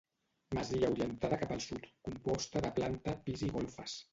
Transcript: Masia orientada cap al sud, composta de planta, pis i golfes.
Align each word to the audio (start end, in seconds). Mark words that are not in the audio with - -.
Masia 0.59 0.89
orientada 0.93 1.39
cap 1.43 1.53
al 1.57 1.61
sud, 1.67 1.85
composta 2.09 2.65
de 2.67 2.73
planta, 2.81 3.17
pis 3.29 3.49
i 3.51 3.55
golfes. 3.61 3.99